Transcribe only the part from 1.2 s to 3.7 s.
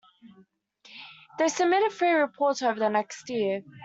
They submitted three reports over the next year.